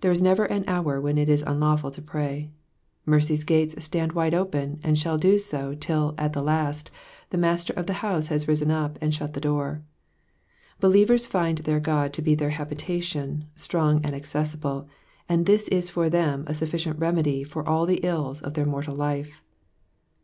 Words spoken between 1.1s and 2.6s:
it is unlawful to pray^